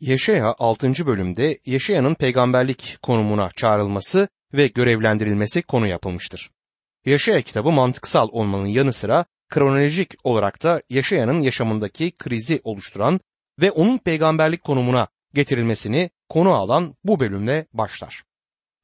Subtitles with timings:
[0.00, 1.06] Yeşaya 6.
[1.06, 6.50] bölümde Yeşaya'nın peygamberlik konumuna çağrılması ve görevlendirilmesi konu yapılmıştır.
[7.06, 13.20] Yeşaya kitabı mantıksal olmanın yanı sıra kronolojik olarak da Yeşaya'nın yaşamındaki krizi oluşturan
[13.60, 18.22] ve onun peygamberlik konumuna getirilmesini konu alan bu bölümle başlar.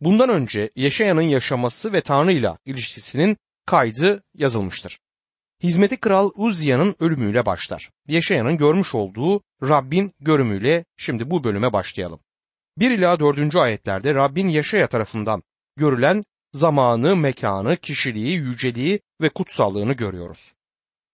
[0.01, 3.37] Bundan önce Yeşaya'nın yaşaması ve Tanrı ile ilişkisinin
[3.67, 4.99] kaydı yazılmıştır.
[5.63, 7.91] Hizmeti Kral Uzziya'nın ölümüyle başlar.
[8.09, 12.21] Yeşaya'nın görmüş olduğu Rabbin görümüyle şimdi bu bölüme başlayalım.
[12.79, 13.57] 1 ila 4.
[13.57, 15.43] ayetlerde Rabbin Yaşaya tarafından
[15.77, 20.53] görülen zamanı, mekanı, kişiliği, yüceliği ve kutsallığını görüyoruz.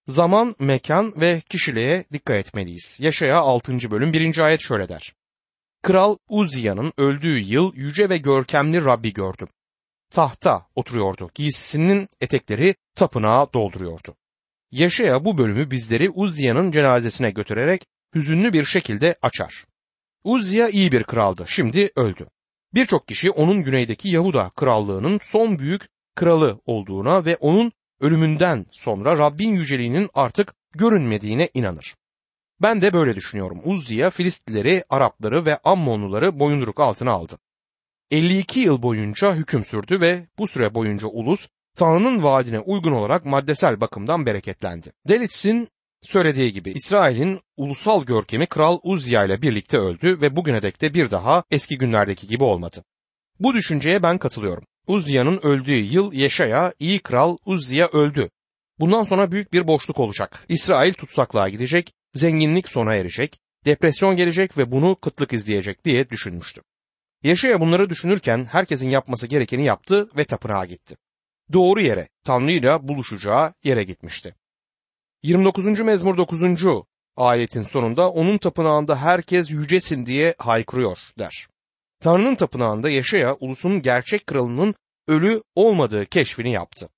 [0.06, 2.98] Zaman, mekan ve kişiliğe dikkat etmeliyiz.
[3.00, 3.90] Yaşaya 6.
[3.90, 4.38] bölüm 1.
[4.38, 5.14] ayet şöyle der.
[5.82, 9.48] Kral Uzziya'nın öldüğü yıl yüce ve görkemli Rabbi gördüm.
[10.10, 11.30] Tahta oturuyordu.
[11.34, 14.16] Giysisinin etekleri tapınağı dolduruyordu.
[14.72, 19.64] Yaşaya bu bölümü bizleri Uzziya'nın cenazesine götürerek hüzünlü bir şekilde açar.
[20.24, 22.26] Uzziya iyi bir kraldı, şimdi öldü.
[22.74, 29.54] Birçok kişi onun güneydeki Yahuda krallığının son büyük kralı olduğuna ve onun ölümünden sonra Rabbin
[29.54, 31.94] yüceliğinin artık görünmediğine inanır.
[32.62, 33.60] Ben de böyle düşünüyorum.
[33.64, 37.38] Uzziya Filistlileri, Arapları ve Ammonluları boyunduruk altına aldı.
[38.10, 43.80] 52 yıl boyunca hüküm sürdü ve bu süre boyunca ulus Tanrı'nın vaadine uygun olarak maddesel
[43.80, 44.92] bakımdan bereketlendi.
[45.08, 45.68] Delitz'in
[46.02, 51.10] söylediği gibi İsrail'in ulusal görkemi Kral Uzziya ile birlikte öldü ve bugüne dek de bir
[51.10, 52.84] daha eski günlerdeki gibi olmadı.
[53.40, 54.64] Bu düşünceye ben katılıyorum.
[54.86, 58.30] Uzziya'nın öldüğü yıl Yeşaya, iyi kral Uzziya öldü.
[58.78, 60.44] Bundan sonra büyük bir boşluk olacak.
[60.48, 66.62] İsrail tutsaklığa gidecek, zenginlik sona erecek, depresyon gelecek ve bunu kıtlık izleyecek diye düşünmüştü.
[67.22, 70.96] Yaşaya bunları düşünürken herkesin yapması gerekeni yaptı ve tapınağa gitti.
[71.52, 74.34] Doğru yere, Tanrı ile buluşacağı yere gitmişti.
[75.22, 75.66] 29.
[75.66, 76.42] mezmur 9.
[77.16, 81.48] ayetin sonunda onun tapınağında herkes yücesin diye haykırıyor der.
[82.00, 84.74] Tanrı'nın tapınağında yaşaya ulusun gerçek kralının
[85.08, 86.88] ölü olmadığı keşfini yaptı.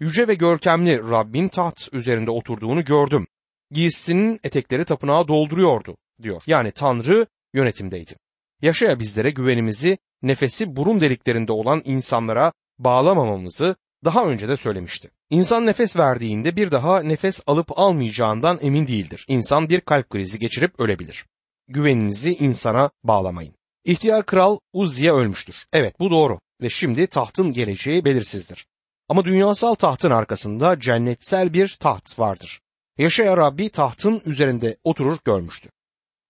[0.00, 3.26] Yüce ve görkemli Rabbin taht üzerinde oturduğunu gördüm.
[3.70, 6.42] Giysisinin etekleri tapınağı dolduruyordu diyor.
[6.46, 8.16] Yani Tanrı yönetimdeydi.
[8.62, 15.10] Yaşaya bizlere güvenimizi nefesi burun deliklerinde olan insanlara bağlamamamızı daha önce de söylemişti.
[15.30, 19.24] İnsan nefes verdiğinde bir daha nefes alıp almayacağından emin değildir.
[19.28, 21.26] İnsan bir kalp krizi geçirip ölebilir.
[21.68, 23.54] Güveninizi insana bağlamayın.
[23.84, 25.66] İhtiyar kral Uzziye ölmüştür.
[25.72, 28.66] Evet bu doğru ve şimdi tahtın geleceği belirsizdir.
[29.08, 32.60] Ama dünyasal tahtın arkasında cennetsel bir taht vardır.
[32.98, 35.70] Yaşaya Rabbi tahtın üzerinde oturur görmüştü.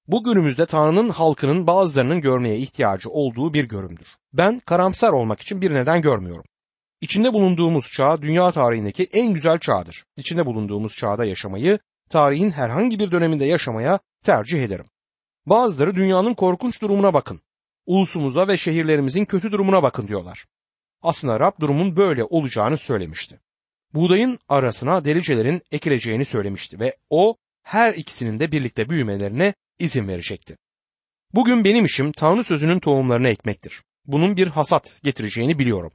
[0.06, 4.08] Bu günümüzde Tanrı'nın halkının bazılarının görmeye ihtiyacı olduğu bir görümdür.
[4.32, 6.44] Ben karamsar olmak için bir neden görmüyorum.
[7.02, 10.04] İçinde bulunduğumuz çağ dünya tarihindeki en güzel çağdır.
[10.16, 11.78] İçinde bulunduğumuz çağda yaşamayı,
[12.10, 14.84] tarihin herhangi bir döneminde yaşamaya tercih ederim.
[15.46, 17.40] Bazıları dünyanın korkunç durumuna bakın.
[17.86, 20.44] Ulusumuza ve şehirlerimizin kötü durumuna bakın diyorlar.
[21.02, 23.40] Aslında Rab durumun böyle olacağını söylemişti.
[23.94, 30.56] Buğdayın arasına delicelerin ekileceğini söylemişti ve o her ikisinin de birlikte büyümelerine izin verecekti.
[31.34, 33.82] Bugün benim işim Tanrı sözünün tohumlarını ekmektir.
[34.06, 35.92] Bunun bir hasat getireceğini biliyorum.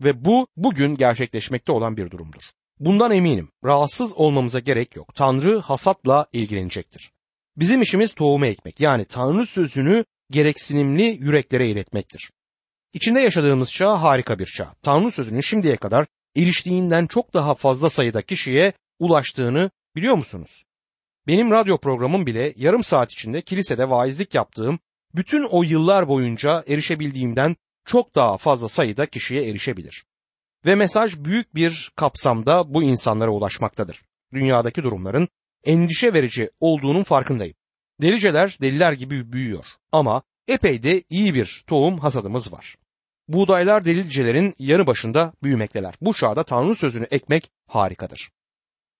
[0.00, 2.42] Ve bu bugün gerçekleşmekte olan bir durumdur.
[2.78, 3.50] Bundan eminim.
[3.64, 5.14] Rahatsız olmamıza gerek yok.
[5.14, 7.10] Tanrı hasatla ilgilenecektir.
[7.56, 8.80] Bizim işimiz tohumu ekmek.
[8.80, 12.30] Yani Tanrı sözünü gereksinimli yüreklere iletmektir.
[12.92, 14.74] İçinde yaşadığımız çağ harika bir çağ.
[14.82, 16.06] Tanrı sözünün şimdiye kadar
[16.36, 20.64] eriştiğinden çok daha fazla sayıda kişiye ulaştığını biliyor musunuz?
[21.26, 24.78] Benim radyo programım bile yarım saat içinde kilisede vaizlik yaptığım
[25.14, 27.56] bütün o yıllar boyunca erişebildiğimden
[27.90, 30.04] çok daha fazla sayıda kişiye erişebilir.
[30.66, 34.02] Ve mesaj büyük bir kapsamda bu insanlara ulaşmaktadır.
[34.32, 35.28] Dünyadaki durumların
[35.64, 37.54] endişe verici olduğunun farkındayım.
[38.00, 42.76] Deliceler deliler gibi büyüyor ama epey de iyi bir tohum hasadımız var.
[43.28, 45.94] Buğdaylar delicelerin yanı başında büyümekteler.
[46.00, 48.30] Bu çağda Tanrı sözünü ekmek harikadır.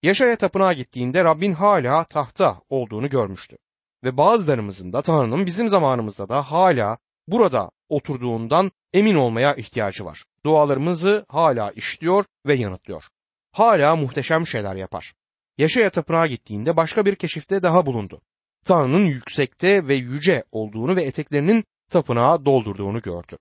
[0.03, 3.57] Yaşaya tapınağa gittiğinde Rabbin hala tahta olduğunu görmüştü.
[4.05, 6.99] Ve bazılarımızın da Tanrı'nın bizim zamanımızda da hala
[7.31, 10.25] burada oturduğundan emin olmaya ihtiyacı var.
[10.45, 13.05] Dualarımızı hala işliyor ve yanıtlıyor.
[13.53, 15.13] Hala muhteşem şeyler yapar.
[15.59, 18.21] Yaşaya tapınağa gittiğinde başka bir keşifte daha bulundu.
[18.65, 23.37] Tanrı'nın yüksekte ve yüce olduğunu ve eteklerinin tapınağı doldurduğunu gördü.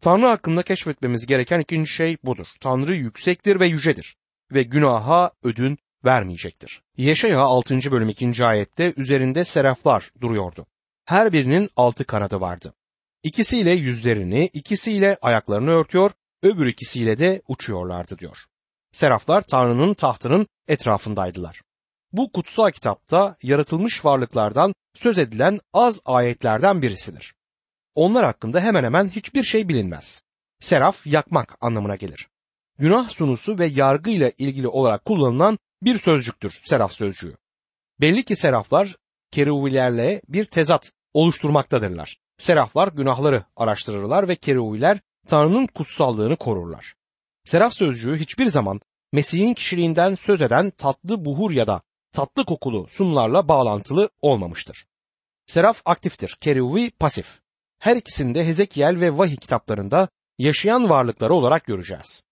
[0.00, 2.46] Tanrı hakkında keşfetmemiz gereken ikinci şey budur.
[2.60, 4.16] Tanrı yüksektir ve yücedir
[4.52, 6.82] ve günaha ödün vermeyecektir.
[6.96, 7.78] Yeşaya 6.
[7.90, 8.44] bölüm 2.
[8.44, 10.66] ayette üzerinde seraflar duruyordu.
[11.04, 12.74] Her birinin altı kanadı vardı.
[13.24, 16.10] İkisiyle yüzlerini, ikisiyle ayaklarını örtüyor,
[16.42, 18.38] öbür ikisiyle de uçuyorlardı diyor.
[18.92, 21.62] Seraflar Tanrı'nın tahtının etrafındaydılar.
[22.12, 27.34] bu kutsal kitapta yaratılmış varlıklardan söz edilen az ayetlerden birisidir.
[27.94, 30.22] Onlar hakkında hemen hemen hiçbir şey bilinmez.
[30.60, 32.28] Seraf yakmak anlamına gelir.
[32.78, 37.36] Günah sunusu ve yargı ile ilgili olarak kullanılan bir sözcüktür seraf sözcüğü.
[38.00, 38.96] Belli ki seraflar
[39.30, 42.23] keruvilerle bir tezat oluşturmaktadırlar.
[42.38, 46.94] Seraflar günahları araştırırlar ve keruviler Tanrı'nın kutsallığını korurlar.
[47.44, 48.80] Seraf sözcüğü hiçbir zaman
[49.12, 51.82] Mesih'in kişiliğinden söz eden tatlı buhur ya da
[52.12, 54.86] tatlı kokulu sunlarla bağlantılı olmamıştır.
[55.46, 57.40] Seraf aktiftir, keruvi pasif.
[57.78, 60.08] Her ikisini de Hezekiel ve Vahiy kitaplarında
[60.38, 62.22] yaşayan varlıkları olarak göreceğiz.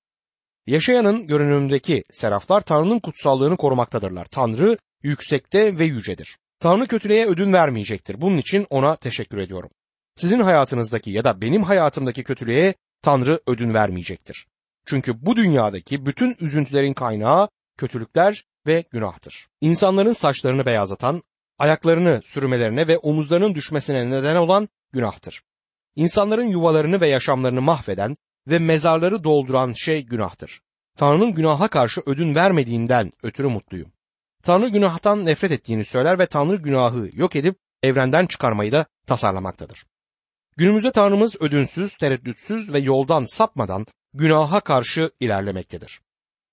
[0.66, 4.24] Yaşayanın görünümündeki seraflar Tanrı'nın kutsallığını korumaktadırlar.
[4.24, 6.38] Tanrı yüksekte ve yücedir.
[6.60, 8.20] Tanrı kötülüğe ödün vermeyecektir.
[8.20, 9.70] Bunun için ona teşekkür ediyorum.
[10.16, 14.46] Sizin hayatınızdaki ya da benim hayatımdaki kötülüğe Tanrı ödün vermeyecektir.
[14.86, 17.48] Çünkü bu dünyadaki bütün üzüntülerin kaynağı
[17.78, 19.48] kötülükler ve günahtır.
[19.60, 21.22] İnsanların saçlarını beyazlatan,
[21.58, 25.42] ayaklarını sürmelerine ve omuzlarının düşmesine neden olan günahtır.
[25.96, 28.16] İnsanların yuvalarını ve yaşamlarını mahveden
[28.48, 30.60] ve mezarları dolduran şey günahtır.
[30.96, 33.92] Tanrı'nın günaha karşı ödün vermediğinden ötürü mutluyum.
[34.42, 39.84] Tanrı günahtan nefret ettiğini söyler ve Tanrı günahı yok edip evrenden çıkarmayı da tasarlamaktadır.
[40.56, 46.00] Günümüzde Tanrımız ödünsüz, tereddütsüz ve yoldan sapmadan günaha karşı ilerlemektedir.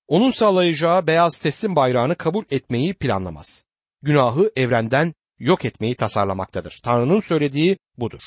[0.07, 3.65] Onun sağlayacağı beyaz teslim bayrağını kabul etmeyi planlamaz.
[4.01, 6.79] Günahı evrenden yok etmeyi tasarlamaktadır.
[6.83, 8.21] Tanrı'nın söylediği budur.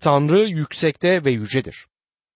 [0.00, 1.86] Tanrı yüksekte ve yücedir.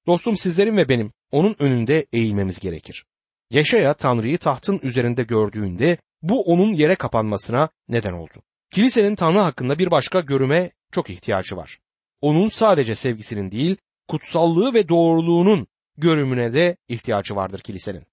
[0.07, 3.05] Dostum sizlerin ve benim onun önünde eğilmemiz gerekir.
[3.51, 8.43] Yaşaya Tanrı'yı tahtın üzerinde gördüğünde bu onun yere kapanmasına neden oldu.
[8.71, 11.79] Kilisenin Tanrı hakkında bir başka görüme çok ihtiyacı var.
[12.23, 13.77] Onun sadece sevgisinin değil,
[14.09, 15.67] kutsallığı ve doğruluğunun
[15.97, 18.07] görümüne de ihtiyacı vardır kilisenin.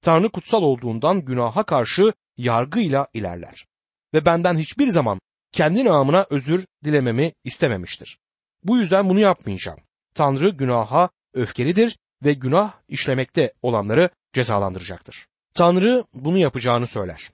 [0.00, 3.66] Tanrı kutsal olduğundan günaha karşı yargıyla ilerler.
[4.14, 5.20] Ve benden hiçbir zaman
[5.52, 8.18] kendi namına özür dilememi istememiştir.
[8.64, 9.78] Bu yüzden bunu yapmayacağım.
[10.14, 15.26] Tanrı günaha öfkelidir ve günah işlemekte olanları cezalandıracaktır.
[15.54, 17.30] Tanrı bunu yapacağını söyler.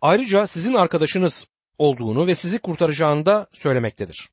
[0.00, 1.46] Ayrıca sizin arkadaşınız
[1.78, 4.28] olduğunu ve sizi kurtaracağını da söylemektedir.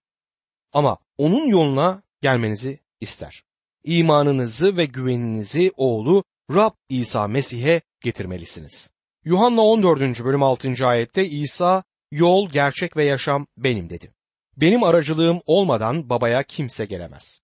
[0.73, 3.43] Ama onun yoluna gelmenizi ister.
[3.83, 8.91] İmanınızı ve güveninizi oğlu Rab İsa Mesih'e getirmelisiniz.
[9.25, 10.23] Yuhanna 14.
[10.23, 10.73] bölüm 6.
[10.85, 14.13] ayette İsa yol, gerçek ve yaşam benim dedi.
[14.57, 17.39] Benim aracılığım olmadan babaya kimse gelemez.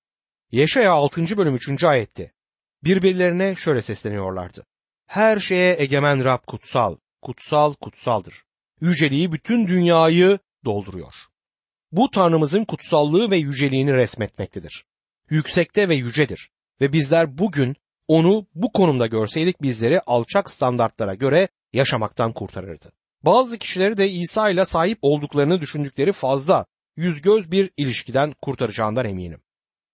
[0.51, 1.37] Yeşaya 6.
[1.37, 1.83] bölüm 3.
[1.83, 2.31] ayette
[2.83, 4.65] birbirlerine şöyle sesleniyorlardı.
[5.07, 8.43] Her şeye egemen Rab kutsal, kutsal, kutsaldır.
[8.81, 11.28] Yüceliği bütün dünyayı dolduruyor.
[11.91, 14.85] Bu Tanrımızın kutsallığı ve yüceliğini resmetmektedir.
[15.29, 16.49] Yüksekte ve yücedir
[16.81, 17.75] ve bizler bugün
[18.07, 22.91] onu bu konumda görseydik bizleri alçak standartlara göre yaşamaktan kurtarırdı.
[23.25, 26.65] Bazı kişileri de İsa ile sahip olduklarını düşündükleri fazla
[26.95, 29.41] yüz göz bir ilişkiden kurtaracağından eminim.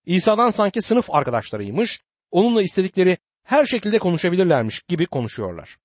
[0.06, 2.00] İsa'dan sanki sınıf arkadaşlarıymış,
[2.30, 5.76] onunla istedikleri her şekilde konuşabilirlermiş gibi konuşuyorlar.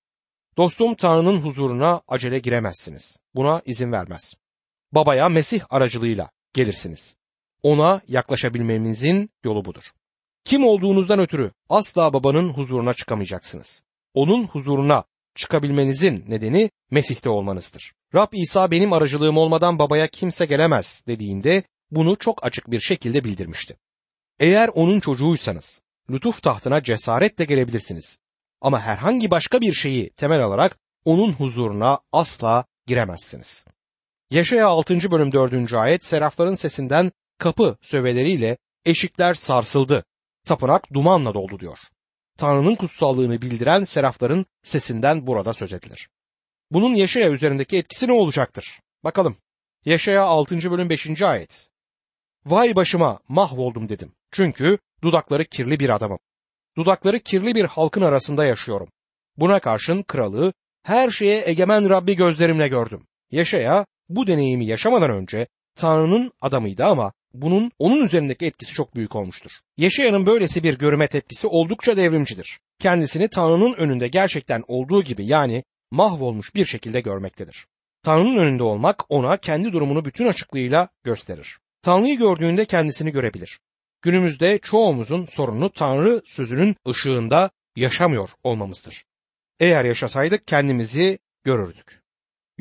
[0.57, 3.19] Dostum Tanrı'nın huzuruna acele giremezsiniz.
[3.35, 4.33] Buna izin vermez.
[4.93, 7.15] Babaya Mesih aracılığıyla gelirsiniz.
[7.63, 9.83] Ona yaklaşabilmemizin yolu budur.
[10.43, 13.83] Kim olduğunuzdan ötürü asla babanın huzuruna çıkamayacaksınız.
[14.13, 15.03] Onun huzuruna
[15.35, 17.93] çıkabilmenizin nedeni Mesih'te olmanızdır.
[18.15, 23.77] Rab İsa benim aracılığım olmadan babaya kimse gelemez dediğinde bunu çok açık bir şekilde bildirmişti.
[24.39, 28.19] Eğer onun çocuğuysanız lütuf tahtına cesaretle gelebilirsiniz.
[28.61, 33.65] Ama herhangi başka bir şeyi temel alarak onun huzuruna asla giremezsiniz.
[34.31, 35.11] Yaşaya 6.
[35.11, 35.73] bölüm 4.
[35.73, 40.03] ayet serafların sesinden kapı söveleriyle eşikler sarsıldı.
[40.45, 41.77] Tapınak dumanla doldu diyor.
[42.37, 46.09] Tanrı'nın kutsallığını bildiren serafların sesinden burada söz edilir.
[46.71, 48.79] Bunun Yaşaya üzerindeki etkisi ne olacaktır?
[49.03, 49.37] Bakalım.
[49.85, 50.71] Yaşaya 6.
[50.71, 51.21] bölüm 5.
[51.21, 51.69] ayet.
[52.45, 54.13] Vay başıma mahvoldum dedim.
[54.31, 56.19] Çünkü dudakları kirli bir adamım.
[56.77, 58.87] Dudakları kirli bir halkın arasında yaşıyorum.
[59.37, 63.07] Buna karşın kralı her şeye egemen Rabbi gözlerimle gördüm.
[63.31, 63.85] Yaşaya
[64.15, 69.51] bu deneyimi yaşamadan önce Tanrı'nın adamıydı ama bunun onun üzerindeki etkisi çok büyük olmuştur.
[69.77, 72.59] Yaşayanın böylesi bir görüme tepkisi oldukça devrimcidir.
[72.79, 77.67] Kendisini Tanrı'nın önünde gerçekten olduğu gibi yani mahvolmuş bir şekilde görmektedir.
[78.03, 81.59] Tanrı'nın önünde olmak ona kendi durumunu bütün açıklığıyla gösterir.
[81.81, 83.59] Tanrı'yı gördüğünde kendisini görebilir.
[84.01, 89.05] Günümüzde çoğumuzun sorunu Tanrı sözünün ışığında yaşamıyor olmamızdır.
[89.59, 92.00] Eğer yaşasaydık kendimizi görürdük.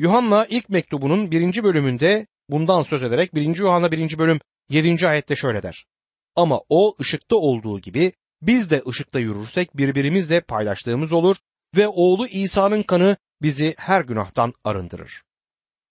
[0.01, 3.57] Yuhanna ilk mektubunun birinci bölümünde bundan söz ederek 1.
[3.57, 4.17] Yuhanna 1.
[4.17, 4.39] bölüm
[4.69, 5.07] 7.
[5.07, 5.85] ayette şöyle der.
[6.35, 11.35] Ama o ışıkta olduğu gibi biz de ışıkta yürürsek birbirimizle paylaştığımız olur
[11.75, 15.23] ve oğlu İsa'nın kanı bizi her günahtan arındırır.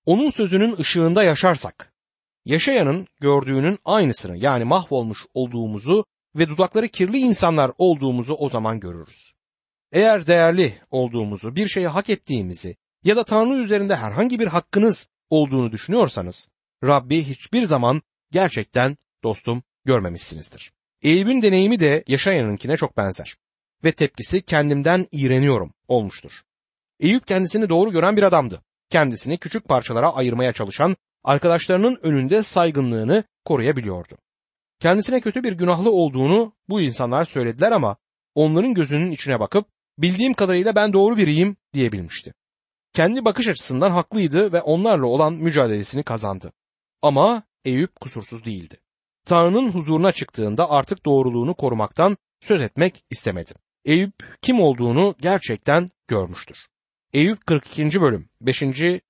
[0.07, 1.93] onun sözünün ışığında yaşarsak,
[2.45, 6.05] yaşayanın gördüğünün aynısını yani mahvolmuş olduğumuzu
[6.37, 9.33] ve dudakları kirli insanlar olduğumuzu o zaman görürüz.
[9.93, 15.73] Eğer değerli olduğumuzu, bir şeyi hak ettiğimizi ya da Tanrı üzerinde herhangi bir hakkınız olduğunu
[15.73, 16.49] düşünüyorsanız,
[16.85, 20.73] Rabbi hiçbir zaman gerçekten dostum görmemişsinizdir.
[21.02, 23.37] Eyüp'ün deneyimi de yaşayanınkine çok benzer
[23.85, 26.42] ve tepkisi kendimden iğreniyorum olmuştur.
[27.00, 28.62] Eyüp kendisini doğru gören bir adamdı.
[28.90, 34.19] Kendisini küçük parçalara ayırmaya çalışan arkadaşlarının önünde saygınlığını koruyabiliyordu.
[34.80, 37.97] Kendisine kötü bir günahlı olduğunu bu insanlar söylediler ama
[38.35, 39.66] onların gözünün içine bakıp
[39.99, 42.35] bildiğim kadarıyla ben doğru biriyim diyebilmişti.
[42.92, 46.52] Kendi bakış açısından haklıydı ve onlarla olan mücadelesini kazandı.
[47.02, 48.76] Ama Eyüp kusursuz değildi.
[49.26, 53.52] Tanrı'nın huzuruna çıktığında artık doğruluğunu korumaktan söz etmek istemedi.
[53.85, 56.59] Eyüp kim olduğunu gerçekten görmüştür.
[57.12, 58.00] Eyüp 42.
[58.00, 58.62] bölüm 5.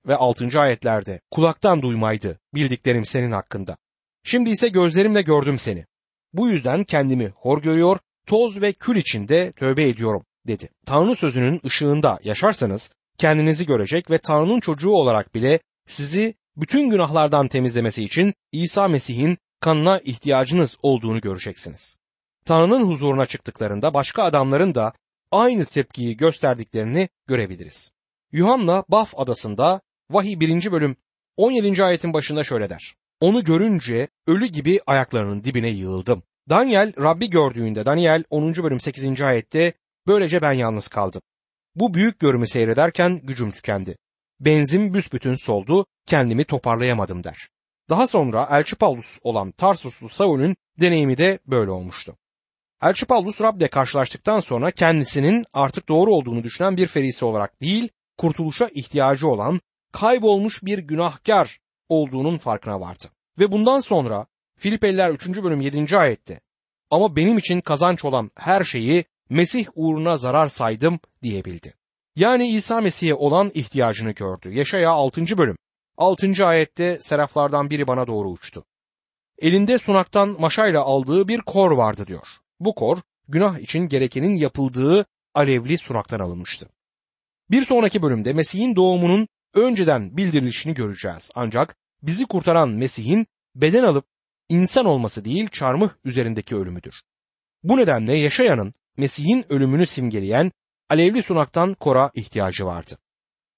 [0.07, 0.61] ve 6.
[0.61, 3.77] ayetlerde kulaktan duymaydı bildiklerim senin hakkında.
[4.25, 5.87] Şimdi ise gözlerimle gördüm seni.
[6.33, 10.69] Bu yüzden kendimi hor görüyor, toz ve kül içinde tövbe ediyorum dedi.
[10.87, 18.05] Tanrı sözünün ışığında yaşarsanız kendinizi görecek ve Tanrı'nın çocuğu olarak bile sizi bütün günahlardan temizlemesi
[18.05, 21.97] için İsa Mesih'in kanına ihtiyacınız olduğunu göreceksiniz.
[22.45, 24.93] Tanrı'nın huzuruna çıktıklarında başka adamların da
[25.31, 27.91] aynı tepkiyi gösterdiklerini görebiliriz.
[28.33, 30.73] Yuhanna Baf adasında Vahiy 1.
[30.73, 30.97] bölüm
[31.37, 31.85] 17.
[31.85, 32.95] ayetin başında şöyle der.
[33.21, 36.23] Onu görünce ölü gibi ayaklarının dibine yığıldım.
[36.49, 38.55] Daniel Rabbi gördüğünde Daniel 10.
[38.55, 39.21] bölüm 8.
[39.21, 39.73] ayette
[40.07, 41.23] böylece ben yalnız kaldım.
[41.75, 43.97] Bu büyük görümü seyrederken gücüm tükendi.
[44.41, 47.49] Benzin büsbütün soldu, kendimi toparlayamadım der.
[47.91, 52.17] Daha sonra Elçi Paulus olan Tarsuslu Saul'ün deneyimi de böyle olmuştu.
[52.83, 58.69] Elçi Paulus Rab'le karşılaştıktan sonra kendisinin artık doğru olduğunu düşünen bir ferisi olarak değil, kurtuluşa
[58.75, 59.61] ihtiyacı olan
[59.93, 61.59] kaybolmuş bir günahkar
[61.89, 63.05] olduğunun farkına vardı.
[63.39, 64.27] Ve bundan sonra
[64.59, 65.29] Filipeliler 3.
[65.29, 65.97] bölüm 7.
[65.97, 66.41] ayette
[66.91, 71.75] ama benim için kazanç olan her şeyi Mesih uğruna zarar saydım diyebildi.
[72.17, 74.53] Yani İsa Mesih'e olan ihtiyacını gördü.
[74.53, 75.39] Yaşaya 6.
[75.39, 75.57] bölüm.
[75.97, 76.47] 6.
[76.47, 78.65] ayette seraflardan biri bana doğru uçtu.
[79.39, 82.27] Elinde sunaktan maşayla aldığı bir kor vardı diyor.
[82.61, 86.69] Bu kor günah için gerekenin yapıldığı alevli sunaktan alınmıştı.
[87.51, 91.31] Bir sonraki bölümde Mesih'in doğumunun önceden bildirilişini göreceğiz.
[91.35, 94.05] Ancak bizi kurtaran Mesih'in beden alıp
[94.49, 96.95] insan olması değil çarmıh üzerindeki ölümüdür.
[97.63, 100.53] Bu nedenle yaşayanın Mesih'in ölümünü simgeleyen
[100.91, 102.99] alevli sunaktan kora ihtiyacı vardı.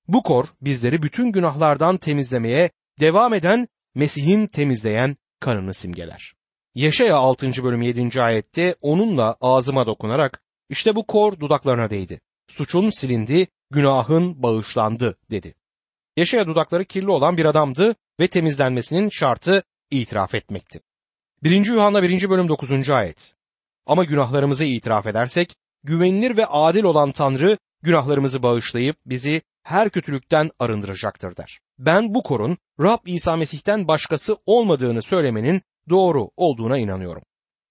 [0.09, 2.71] Bu kor bizleri bütün günahlardan temizlemeye
[3.01, 6.35] devam eden Mesih'in temizleyen kanını simgeler.
[6.75, 7.65] Yaşaya 6.
[7.65, 8.23] bölüm 7.
[8.23, 12.21] ayette onunla ağzıma dokunarak işte bu kor dudaklarına değdi.
[12.49, 15.55] Suçun silindi, günahın bağışlandı dedi.
[16.17, 20.81] Yaşaya dudakları kirli olan bir adamdı ve temizlenmesinin şartı itiraf etmekti.
[21.43, 21.67] 1.
[21.67, 22.31] Yuhanna 1.
[22.31, 22.91] bölüm 9.
[22.91, 23.35] ayet.
[23.87, 31.37] Ama günahlarımızı itiraf edersek güvenilir ve adil olan Tanrı günahlarımızı bağışlayıp bizi her kötülükten arındıracaktır
[31.37, 31.61] der.
[31.79, 37.23] Ben bu korun Rab İsa Mesih'ten başkası olmadığını söylemenin doğru olduğuna inanıyorum.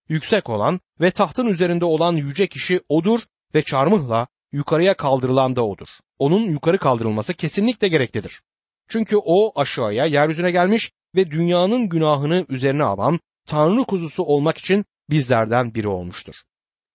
[0.10, 3.22] Yüksek olan ve tahtın üzerinde olan yüce kişi odur
[3.56, 5.88] ve çarmıhla yukarıya kaldırılan da odur.
[6.20, 8.42] Onun yukarı kaldırılması kesinlikle gereklidir.
[8.88, 15.74] Çünkü o aşağıya yeryüzüne gelmiş ve dünyanın günahını üzerine alan Tanrı kuzusu olmak için bizlerden
[15.74, 16.36] biri olmuştur.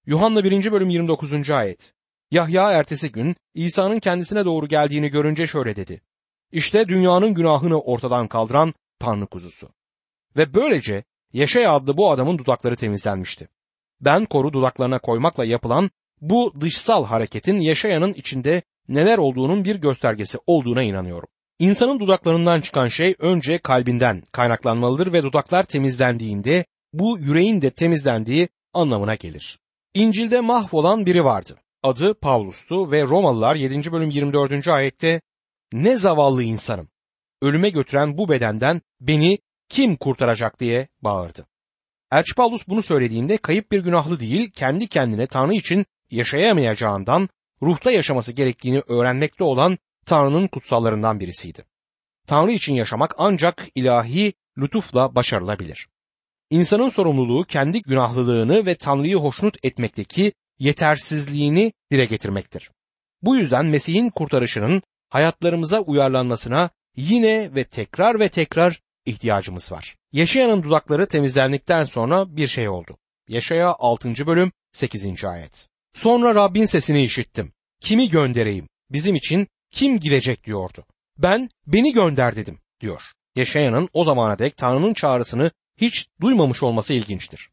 [0.07, 0.73] Yuhanna 1.
[0.73, 1.51] bölüm 29.
[1.51, 1.93] ayet.
[2.31, 6.01] Yahya ertesi gün İsa'nın kendisine doğru geldiğini görünce şöyle dedi.
[6.53, 9.69] İşte dünyanın günahını ortadan kaldıran Tanrı kuzusu.
[10.37, 11.05] Ve böylece
[11.37, 13.49] Yaşaya adlı bu adamın dudakları temizlenmişti.
[14.01, 20.83] Ben koru dudaklarına koymakla yapılan bu dışsal hareketin yaşayanın içinde neler olduğunun bir göstergesi olduğuna
[20.83, 21.29] inanıyorum.
[21.59, 26.65] İnsanın dudaklarından çıkan şey önce kalbinden kaynaklanmalıdır ve dudaklar temizlendiğinde
[26.99, 29.59] bu yüreğin de temizlendiği anlamına gelir.
[29.95, 31.57] İncil'de mahvolan biri vardı.
[31.83, 33.93] Adı Pavlus'tu ve Romalılar 7.
[33.93, 34.69] bölüm 24.
[34.69, 35.21] ayette
[35.73, 36.89] ne zavallı insanım.
[37.43, 39.39] Ölüme götüren bu bedenden beni
[39.69, 41.47] kim kurtaracak diye bağırdı.
[42.13, 47.29] Elçi Paulus bunu söylediğinde kayıp bir günahlı değil, kendi kendine Tanrı için yaşayamayacağından
[47.63, 51.65] ruhta yaşaması gerektiğini öğrenmekte olan Tanrı'nın kutsallarından birisiydi.
[52.27, 55.89] Tanrı için yaşamak ancak ilahi lütufla başarılabilir.
[56.51, 62.71] İnsanın sorumluluğu kendi günahlılığını ve Tanrı'yı hoşnut etmekteki yetersizliğini dile getirmektir.
[63.23, 69.97] Bu yüzden Mesih'in kurtarışının hayatlarımıza uyarlanmasına yine ve tekrar ve tekrar ihtiyacımız var.
[70.13, 72.97] Yaşayanın dudakları temizlendikten sonra bir şey oldu.
[73.29, 74.27] Yaşaya 6.
[74.27, 75.25] bölüm 8.
[75.25, 75.69] ayet.
[75.95, 77.53] Sonra Rabbin sesini işittim.
[77.81, 78.69] Kimi göndereyim?
[78.91, 80.85] Bizim için kim gidecek diyordu.
[81.19, 83.03] Ben beni gönder dedim diyor.
[83.37, 87.51] Yaşayanın o zamana dek Tanrı'nın çağrısını hiç duymamış olması ilginçtir.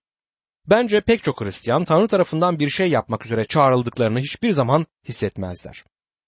[0.69, 5.83] Bence pek çok Hristiyan Tanrı tarafından bir şey yapmak üzere çağrıldıklarını hiçbir zaman hissetmezler.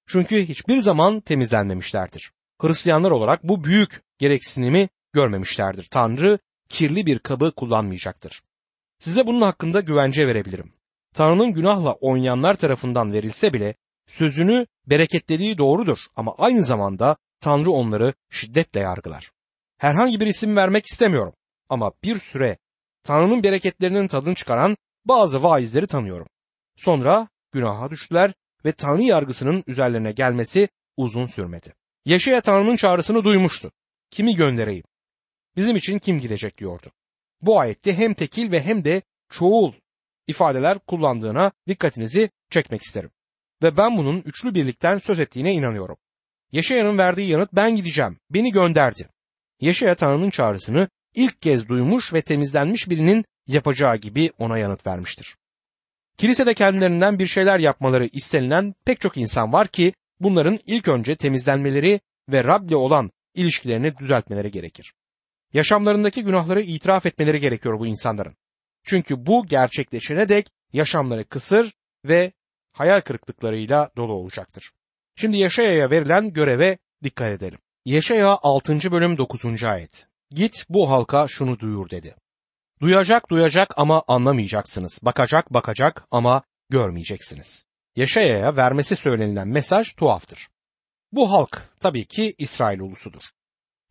[0.08, 2.32] Çünkü hiçbir zaman temizlenmemişlerdir.
[2.62, 5.86] Hristiyanlar olarak bu büyük gereksinimi görmemişlerdir.
[5.92, 8.42] Tanrı kirli bir kabı kullanmayacaktır.
[9.00, 10.74] Size bunun hakkında güvence verebilirim.
[11.14, 13.76] Tanrı'nın günahla oynayanlar tarafından verilse bile
[14.08, 19.32] sözünü bereketlediği doğrudur ama aynı zamanda Tanrı onları şiddetle yargılar.
[19.78, 21.34] Herhangi bir isim vermek istemiyorum
[21.70, 22.58] ama bir süre
[23.04, 26.28] Tanrı'nın bereketlerinin tadını çıkaran bazı vaizleri tanıyorum.
[26.76, 28.34] Sonra günaha düştüler
[28.66, 31.74] ve Tanrı yargısının üzerlerine gelmesi uzun sürmedi.
[32.06, 33.72] Yaşaya Tanrı'nın çağrısını duymuştu.
[34.12, 34.84] Kimi göndereyim?
[35.56, 36.88] Bizim için kim gidecek diyordu.
[37.42, 39.74] Bu ayette hem tekil ve hem de çoğul
[40.28, 43.12] ifadeler kullandığına dikkatinizi çekmek isterim.
[43.64, 45.98] Ve ben bunun üçlü birlikten söz ettiğine inanıyorum.
[46.52, 49.10] Yaşayanın verdiği yanıt ben gideceğim, beni gönderdi.
[49.62, 55.36] Yaşaya Tanrı'nın çağrısını ilk kez duymuş ve temizlenmiş birinin yapacağı gibi ona yanıt vermiştir.
[56.18, 62.00] Kilisede kendilerinden bir şeyler yapmaları istenilen pek çok insan var ki bunların ilk önce temizlenmeleri
[62.30, 64.94] ve Rab'le olan ilişkilerini düzeltmeleri gerekir.
[65.54, 68.36] Yaşamlarındaki günahları itiraf etmeleri gerekiyor bu insanların.
[68.84, 71.74] Çünkü bu gerçekleşene dek yaşamları kısır
[72.06, 72.32] ve
[72.72, 74.72] hayal kırıklıklarıyla dolu olacaktır.
[75.16, 77.60] Şimdi Yaşaya'ya verilen göreve dikkat edelim.
[77.86, 78.92] Yaşaya 6.
[78.92, 79.64] bölüm 9.
[79.64, 80.08] ayet.
[80.36, 82.16] Git bu halka şunu duyur dedi.
[82.82, 85.00] Duyacak duyacak ama anlamayacaksınız.
[85.04, 87.66] Bakacak bakacak ama görmeyeceksiniz.
[87.96, 90.48] Yaşaya'ya vermesi söylenilen mesaj tuhaftır.
[91.12, 93.22] Bu halk tabii ki İsrail ulusudur.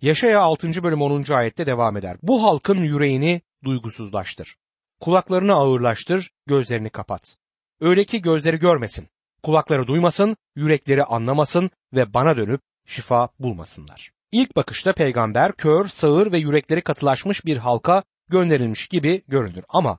[0.03, 0.83] Yaşaya 6.
[0.83, 1.33] bölüm 10.
[1.33, 2.17] ayette devam eder.
[2.23, 4.57] Bu halkın yüreğini duygusuzlaştır.
[5.01, 7.37] Kulaklarını ağırlaştır, gözlerini kapat.
[7.81, 9.09] Öyle ki gözleri görmesin,
[9.43, 14.14] kulakları duymasın, yürekleri anlamasın ve bana dönüp şifa bulmasınlar.
[14.35, 19.65] İlk bakışta peygamber kör, sağır ve yürekleri katılaşmış bir halka gönderilmiş gibi görünür.
[19.69, 19.99] Ama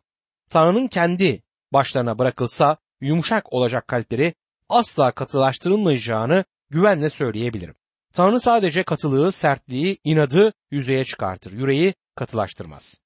[0.50, 4.34] Tanrı'nın kendi başlarına bırakılsa yumuşak olacak kalpleri
[4.70, 7.76] asla katılaştırılmayacağını güvenle söyleyebilirim.
[8.14, 11.52] Tanrı sadece katılığı, sertliği, inadı yüzeye çıkartır.
[11.52, 13.02] Yüreği katılaştırmaz.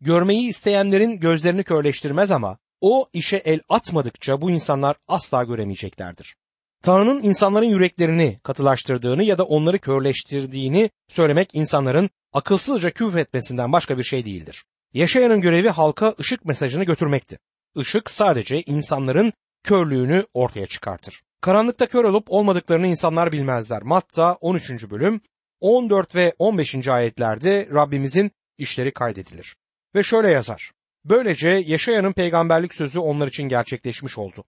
[0.00, 6.36] Görmeyi isteyenlerin gözlerini körleştirmez ama o işe el atmadıkça bu insanlar asla göremeyeceklerdir.
[6.84, 14.24] Tanrı'nın insanların yüreklerini katılaştırdığını ya da onları körleştirdiğini söylemek insanların akılsızca küfretmesinden başka bir şey
[14.24, 14.64] değildir.
[14.92, 17.38] Yaşayanın görevi halka ışık mesajını götürmekti.
[17.76, 21.22] Işık sadece insanların körlüğünü ortaya çıkartır.
[21.40, 23.82] Karanlıkta kör olup olmadıklarını insanlar bilmezler.
[23.82, 24.90] Matta 13.
[24.90, 25.20] bölüm
[25.60, 26.88] 14 ve 15.
[26.88, 29.56] ayetlerde Rabbimizin işleri kaydedilir.
[29.94, 30.72] Ve şöyle yazar.
[31.04, 34.44] Böylece Yaşayan'ın peygamberlik sözü onlar için gerçekleşmiş oldu.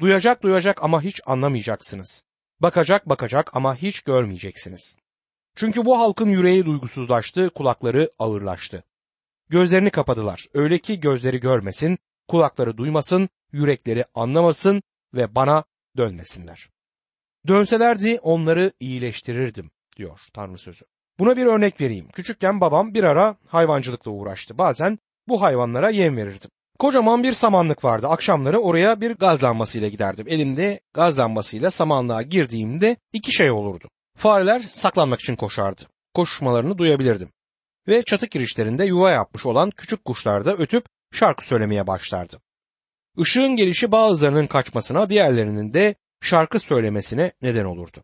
[0.00, 2.24] Duyacak duyacak ama hiç anlamayacaksınız.
[2.60, 4.96] Bakacak bakacak ama hiç görmeyeceksiniz.
[5.56, 8.84] Çünkü bu halkın yüreği duygusuzlaştı, kulakları ağırlaştı.
[9.48, 10.46] Gözlerini kapadılar.
[10.54, 14.82] Öyle ki gözleri görmesin, kulakları duymasın, yürekleri anlamasın
[15.14, 15.64] ve bana
[15.96, 16.70] dönmesinler.
[17.48, 20.84] Dönselerdi onları iyileştirirdim diyor Tanrı sözü.
[21.18, 22.08] Buna bir örnek vereyim.
[22.08, 24.58] Küçükken babam bir ara hayvancılıkla uğraştı.
[24.58, 26.50] Bazen bu hayvanlara yem verirdim.
[26.80, 28.08] Kocaman bir samanlık vardı.
[28.08, 30.26] Akşamları oraya bir gaz lambasıyla giderdim.
[30.28, 33.88] Elimde gaz lambasıyla samanlığa girdiğimde iki şey olurdu.
[34.16, 35.82] Fareler saklanmak için koşardı.
[36.14, 37.32] Koşuşmalarını duyabilirdim.
[37.88, 42.40] Ve çatı girişlerinde yuva yapmış olan küçük kuşlar da ötüp şarkı söylemeye başlardı.
[43.18, 47.98] Işığın gelişi bazılarının kaçmasına, diğerlerinin de şarkı söylemesine neden olurdu.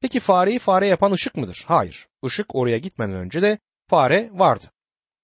[0.00, 1.64] Peki fareyi fare yapan ışık mıdır?
[1.66, 2.08] Hayır.
[2.24, 4.64] Işık oraya gitmeden önce de fare vardı.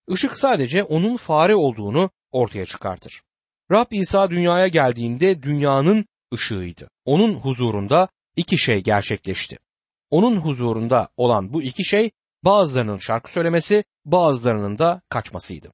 [0.08, 3.22] Işık sadece onun fare olduğunu ortaya çıkartır.
[3.70, 6.90] Rab İsa dünyaya geldiğinde dünyanın ışığıydı.
[7.04, 9.58] Onun huzurunda iki şey gerçekleşti.
[10.10, 12.10] Onun huzurunda olan bu iki şey
[12.44, 15.72] bazılarının şarkı söylemesi, bazılarının da kaçmasıydı.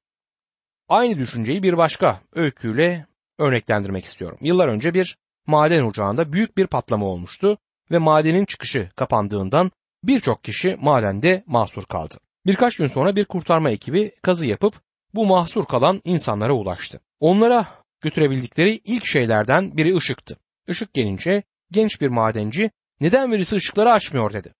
[0.89, 3.05] Aynı düşünceyi bir başka öyküyle
[3.39, 4.37] örneklendirmek istiyorum.
[4.41, 5.17] Yıllar önce bir
[5.47, 7.57] maden ocağında büyük bir patlama olmuştu
[7.91, 9.71] ve madenin çıkışı kapandığından
[10.03, 12.17] birçok kişi madende mahsur kaldı.
[12.45, 14.81] Birkaç gün sonra bir kurtarma ekibi kazı yapıp
[15.17, 16.99] bu mahsur kalan insanlara ulaştı.
[17.19, 17.65] Onlara
[18.01, 20.37] götürebildikleri ilk şeylerden biri ışıktı.
[20.67, 24.53] Işık gelince genç bir madenci neden birisi ışıkları açmıyor dedi.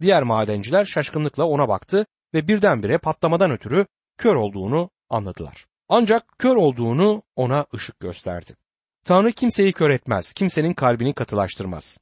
[0.00, 3.86] Diğer madenciler şaşkınlıkla ona baktı ve birdenbire patlamadan ötürü
[4.18, 5.66] kör olduğunu anladılar.
[5.88, 8.52] Ancak kör olduğunu ona ışık gösterdi.
[9.04, 11.98] Tanrı kimseyi kör etmez, kimsenin kalbini katılaştırmaz.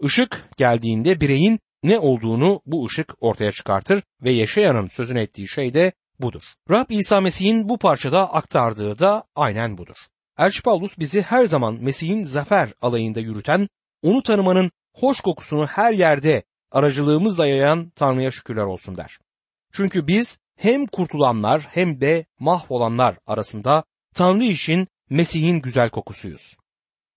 [0.00, 5.92] Işık geldiğinde bireyin ne olduğunu bu ışık ortaya çıkartır ve yaşayanın sözünü ettiği şey de
[6.20, 6.42] budur.
[6.70, 9.96] Rab İsa Mesih'in bu parçada aktardığı da aynen budur.
[10.38, 13.68] Elçi Paulus bizi her zaman Mesih'in zafer alayında yürüten,
[14.02, 19.18] onu tanımanın hoş kokusunu her yerde aracılığımızla yayan Tanrı'ya şükürler olsun der.
[19.72, 26.56] Çünkü biz hem kurtulanlar hem de mahvolanlar arasında Tanrı için Mesih'in güzel kokusuyuz.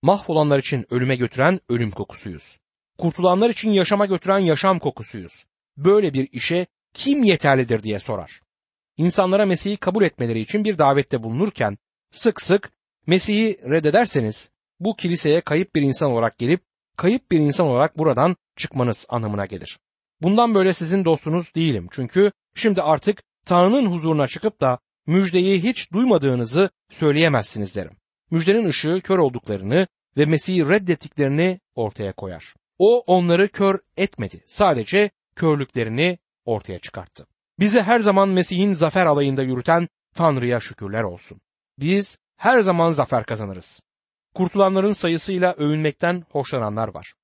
[0.02, 2.58] Mahvolanlar için ölüme götüren ölüm kokusuyuz.
[2.98, 5.44] Kurtulanlar için yaşama götüren yaşam kokusuyuz.
[5.76, 8.40] Böyle bir işe kim yeterlidir diye sorar.
[8.98, 11.78] İnsanlara Mesih'i kabul etmeleri için bir davette bulunurken
[12.12, 12.70] sık sık
[13.06, 16.60] Mesih'i reddederseniz bu kiliseye kayıp bir insan olarak gelip
[16.96, 19.78] kayıp bir insan olarak buradan çıkmanız anlamına gelir.
[20.22, 26.70] Bundan böyle sizin dostunuz değilim çünkü şimdi artık Tanrı'nın huzuruna çıkıp da müjdeyi hiç duymadığınızı
[26.90, 27.96] söyleyemezsiniz derim.
[28.30, 32.54] Müjdenin ışığı kör olduklarını ve Mesih'i reddettiklerini ortaya koyar.
[32.78, 34.44] O onları kör etmedi.
[34.46, 37.26] Sadece körlüklerini ortaya çıkarttı.
[37.60, 41.40] Bizi her zaman Mesih'in zafer alayında yürüten Tanrı'ya şükürler olsun.
[41.78, 43.82] Biz her zaman zafer kazanırız.
[44.34, 47.14] Kurtulanların sayısıyla övünmekten hoşlananlar var.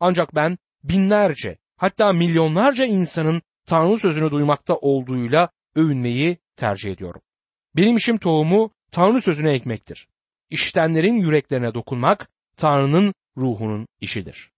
[0.00, 7.20] Ancak ben binlerce hatta milyonlarca insanın Tanrı sözünü duymakta olduğuyla övünmeyi tercih ediyorum.
[7.76, 10.08] Benim işim tohumu Tanrı sözüne ekmektir.
[10.50, 14.53] İşitenlerin yüreklerine dokunmak Tanrı'nın ruhunun işidir.